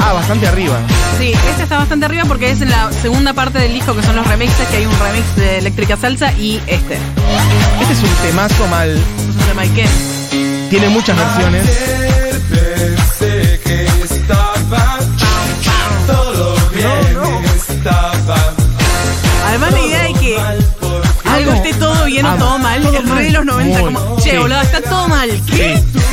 [0.00, 0.78] Ah, bastante arriba.
[1.18, 4.16] Sí, esta está bastante arriba porque es en la segunda parte del disco que son
[4.16, 6.98] los remixes, que hay un remix de Eléctrica Salsa y este.
[7.80, 8.90] Este es un temazo mal.
[8.90, 9.62] Es un tema.
[10.70, 12.07] Tiene muchas versiones.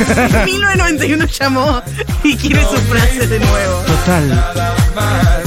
[0.08, 1.82] En 1991 llamó
[2.22, 3.82] y quiere su frase de nuevo.
[3.82, 4.52] Total.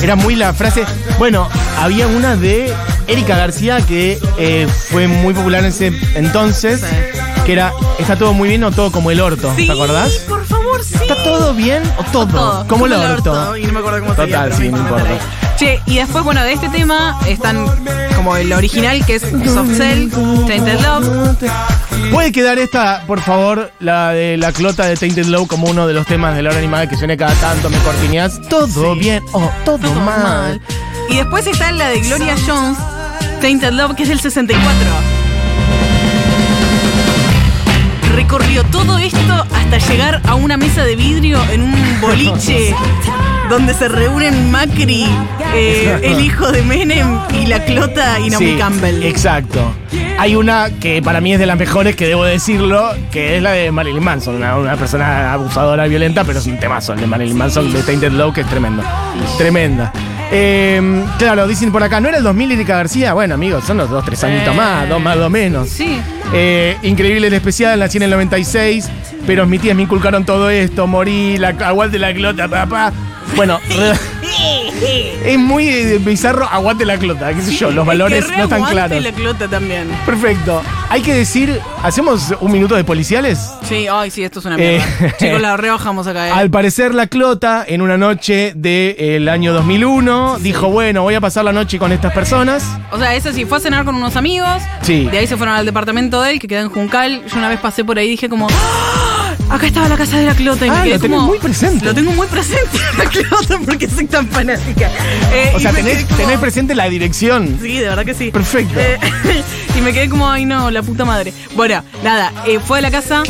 [0.01, 0.85] Era muy la frase.
[1.17, 2.73] Bueno, había una de
[3.07, 6.81] Erika García que eh, fue muy popular en ese entonces.
[6.81, 6.95] Sí.
[7.45, 9.51] Que era, está todo muy bien o todo como el orto.
[9.55, 10.11] Sí, ¿Te acordás?
[10.27, 10.95] por favor, sí.
[11.01, 12.27] ¿Está todo bien o todo?
[12.27, 12.67] Todo.
[12.67, 13.57] Como el orto.
[13.57, 15.09] Y no me acuerdo cómo Total, sería, sí, no importa.
[15.57, 17.65] Che, y después, bueno, de este tema están
[18.19, 20.09] como el original, que es Soft Cell,
[20.45, 21.37] Tainted Love.
[22.11, 25.93] ¿Puede quedar esta, por favor, la de la clota de Tainted Low como uno de
[25.93, 28.41] los temas de la hora animada que suene cada tanto, me cortineas?
[28.49, 30.21] Todo bien o todo, Todo mal.
[30.21, 30.61] mal.
[31.09, 32.77] Y después está la de Gloria Jones,
[33.39, 34.75] Tainted Love, que es del 64.
[38.15, 42.75] Recorrió todo esto hasta llegar a una mesa de vidrio en un boliche
[43.49, 45.05] donde se reúnen Macri,
[45.53, 49.03] eh, el hijo de Menem y la clota y Naomi Sí, Campbell.
[49.03, 49.73] Exacto.
[50.19, 53.51] Hay una que para mí es de las mejores, que debo decirlo, que es la
[53.51, 57.37] de Marilyn Manson, una, una persona abusadora, violenta, pero es un temazo el de Marilyn
[57.37, 58.83] Manson de Tainted Low, que es tremendo.
[59.37, 59.91] Tremenda.
[60.31, 63.13] Eh, claro, dicen por acá, ¿no era el 2000 Erika García?
[63.13, 64.57] Bueno, amigos, son los dos, tres añitos Eh.
[64.57, 65.69] más, dos más, dos menos.
[65.69, 65.99] Sí.
[66.33, 68.89] Eh, increíble el especial, nací en el 96,
[69.25, 72.91] pero mis tías me inculcaron todo esto, morí, la, aguante la clota, papá.
[73.35, 73.59] Bueno,
[75.25, 78.63] es muy eh, bizarro, aguante la clota, qué sé yo, los valores que no están
[78.65, 79.01] claros.
[79.01, 79.87] la clota también.
[80.05, 80.61] Perfecto.
[80.89, 83.39] Hay que decir, ¿hacemos un minuto de policiales?
[83.67, 85.17] Sí, ay, sí, esto es una Eh, mierda.
[85.19, 86.31] Chicos, la rebajamos acá, eh.
[86.31, 91.45] Al parecer la clota, en una noche del año 2001, dijo, bueno, voy a pasar
[91.45, 92.63] la noche con estas personas.
[92.91, 94.49] O sea, ese sí, fue a cenar con unos amigos.
[94.81, 95.05] Sí.
[95.05, 97.21] De ahí se fueron al departamento de él, que queda en Juncal.
[97.27, 98.47] Yo una vez pasé por ahí y dije como...
[98.49, 98.98] ¡Ah!
[99.49, 100.65] Acá estaba la casa de la clota.
[100.65, 101.85] Y me Ah, quedé lo tenés como- muy presente.
[101.85, 104.89] Lo tengo muy presente, la clota, porque soy tan fanática.
[105.33, 107.57] Eh, O sea, me tenés, como- tenés presente la dirección.
[107.61, 108.31] Sí, de verdad que sí.
[108.31, 108.79] Perfecto.
[108.79, 108.97] Eh,
[109.77, 111.33] y me quedé como, ay no, la puta madre.
[111.55, 113.23] Bueno, nada, eh, fue a la casa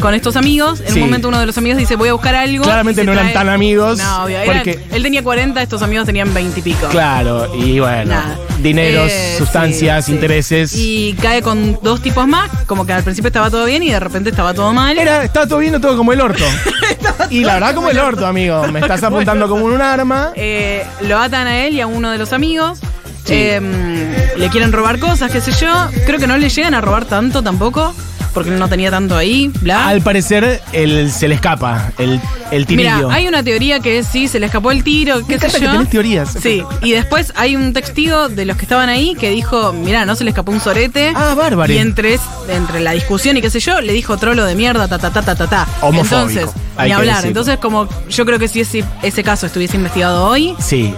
[0.00, 0.80] con estos amigos.
[0.80, 1.00] En Sí.
[1.00, 2.64] un momento uno de los amigos dice, voy a buscar algo.
[2.64, 4.38] Claramente no eran trae- tan amigos, No, obvio.
[4.44, 6.88] porque- él tenía 40, estos amigos tenían 20 y pico.
[6.88, 8.38] Claro, y bueno, Nada.
[8.60, 10.14] dineros, Eh, sustancias, sí, sí.
[10.14, 10.72] intereses.
[10.76, 14.00] Y cae con dos tipos más, como que al principio estaba todo bien y de
[14.00, 14.98] repente estaba todo mal.
[14.98, 16.44] Era, estaba todo bien o todo como el orto.
[17.30, 18.66] y la verdad como el orto, amigo.
[18.68, 20.32] Me estás apuntando como un arma.
[20.34, 22.78] Eh, lo atan a él y a uno de los amigos.
[23.28, 23.60] Eh,
[24.36, 25.68] le quieren robar cosas, qué sé yo.
[26.06, 27.92] Creo que no le llegan a robar tanto tampoco,
[28.36, 29.88] porque no tenía tanto ahí, bla.
[29.88, 32.20] Al parecer, el, se le escapa el,
[32.50, 33.10] el Mira, tirillo.
[33.10, 35.72] hay una teoría que sí, se le escapó el tiro, qué sé que yo.
[35.72, 36.36] tenés teorías.
[36.42, 40.14] Sí, y después hay un testigo de los que estaban ahí que dijo, mira, no
[40.16, 41.12] se le escapó un sorete.
[41.16, 41.72] Ah, bárbaro.
[41.72, 42.20] Y entre, es-
[42.50, 45.22] entre la discusión y qué sé yo, le dijo trolo de mierda, ta ta ta
[45.22, 45.66] ta ta ta.
[45.80, 47.14] Homofóbico, Entonces, hay ni que hablar.
[47.16, 47.28] decirlo.
[47.28, 50.92] Entonces, como yo creo que si ese, ese caso estuviese investigado hoy, Sí,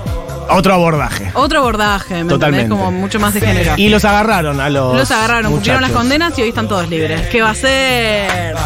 [0.50, 1.30] otro abordaje.
[1.34, 2.64] otro abordaje, ¿me Totalmente.
[2.64, 2.68] entendés?
[2.86, 3.74] Como mucho más de género.
[3.76, 4.96] Y los agarraron a los.
[4.96, 6.08] Los agarraron, cumplieron las muchachos.
[6.08, 7.26] condenas y hoy están todos libres.
[7.28, 8.56] ¿Qué va a ser?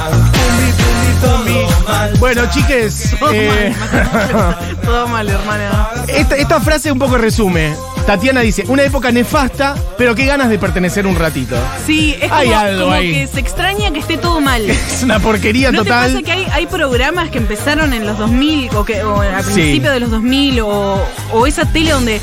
[2.19, 3.15] Bueno, chiques.
[3.19, 5.89] Todo eh, mal, todo mal, hermana.
[6.09, 7.75] esta, esta frase un poco resume.
[8.07, 11.57] Tatiana dice, una época nefasta, pero qué ganas de pertenecer un ratito.
[11.87, 13.13] Sí, es Hay como, algo como ahí.
[13.13, 14.63] que se extraña que esté todo mal.
[14.93, 16.09] Es una porquería ¿No total.
[16.09, 19.43] te pasa que hay, hay programas que empezaron en los 2000 o que o al
[19.45, 19.53] Sí.
[19.53, 21.01] principio de los 2000 o,
[21.33, 22.21] o esa tele donde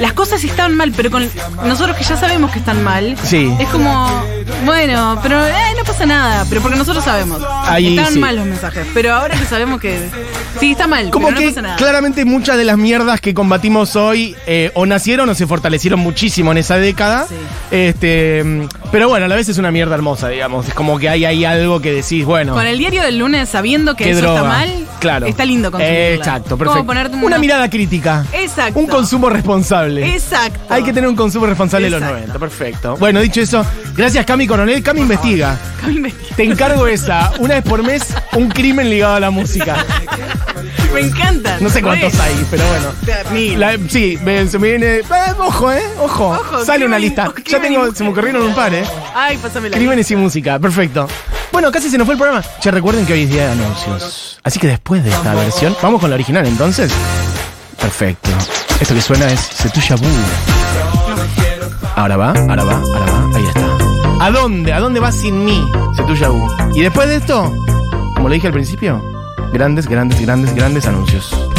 [0.00, 1.28] las cosas estaban mal, pero con
[1.64, 3.52] nosotros que ya sabemos que están mal, Sí.
[3.58, 4.24] es como,
[4.64, 7.42] bueno, pero eh, no pasa nada, pero porque nosotros sabemos.
[7.64, 8.18] Ahí están sí.
[8.18, 10.08] mal los mensajes, pero ahora que sabemos que
[10.60, 11.76] sí está mal, Como pero que no pasa nada.
[11.76, 16.52] claramente muchas de las mierdas que combatimos hoy eh, o nacieron o se fortalecieron muchísimo
[16.52, 17.26] en esa década.
[17.28, 17.34] Sí.
[17.70, 20.68] Este, mm, Pero bueno, a la vez es una mierda hermosa, digamos.
[20.68, 22.52] Es como que hay, algo que decís, bueno.
[22.52, 24.36] Con el diario del lunes, sabiendo que eso droga.
[24.36, 25.26] está mal, Claro.
[25.26, 26.14] está lindo consumirla.
[26.14, 26.84] Exacto, perfecto.
[26.86, 28.24] ponerte Una mirada crítica.
[28.34, 28.78] Exacto.
[28.78, 30.14] Un consumo responsable.
[30.14, 30.60] Exacto.
[30.68, 32.18] Hay que tener un consumo responsable de los Exacto.
[32.20, 32.96] 90, perfecto.
[32.98, 33.64] Bueno, dicho eso,
[33.96, 34.82] gracias Cami Coronel.
[34.82, 35.58] Cami investiga.
[35.80, 36.36] Cami investiga.
[36.36, 39.76] Te encargo esa, una vez por mes, un crimen ligado a la música.
[40.92, 41.56] Me encanta.
[41.60, 43.58] No sé cuántos hay, pero bueno.
[43.58, 44.96] La- sí, me- se me viene.
[44.98, 45.02] eh,
[45.38, 46.28] ojo, eh, ojo.
[46.28, 47.32] Ojo, Sale una crimen- lista.
[47.46, 48.84] Ya y tengo, se me ocurrieron un par, eh.
[49.14, 51.08] Ay, pásame la Crímenes y música, perfecto.
[51.50, 52.42] Bueno, casi se nos fue el programa.
[52.60, 54.38] Che, recuerden que hoy es día de anuncios.
[54.42, 56.92] Así que después de esta versión, vamos con la original entonces.
[57.80, 58.30] Perfecto.
[58.80, 60.06] Esto que suena es Setuya Bu.
[61.96, 63.36] Ahora va, ahora va, ahora va.
[63.36, 64.24] Ahí está.
[64.24, 64.72] ¿A dónde?
[64.72, 65.62] ¿A dónde vas sin mí?
[65.96, 66.48] Setuya Bu.
[66.74, 67.52] Y después de esto,
[68.14, 69.02] como le dije al principio,
[69.52, 71.51] grandes, grandes, grandes, grandes anuncios.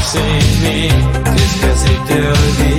[0.00, 0.88] A hacer sin mí?
[1.36, 2.69] Es que